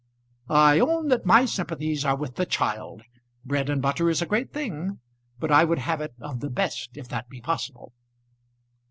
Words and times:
I 0.49 0.79
own 0.79 1.09
that 1.09 1.27
my 1.27 1.45
sympathies 1.45 2.03
are 2.05 2.15
with 2.15 2.33
the 2.35 2.47
child. 2.47 3.03
Bread 3.45 3.69
and 3.69 3.83
butter 3.83 4.09
is 4.09 4.19
a 4.19 4.25
great 4.25 4.51
thing; 4.51 4.99
but 5.37 5.51
I 5.51 5.63
would 5.63 5.77
have 5.77 6.01
it 6.01 6.15
of 6.19 6.39
the 6.39 6.49
best 6.49 6.97
if 6.97 7.07
that 7.09 7.29
be 7.29 7.39
possible. 7.39 7.93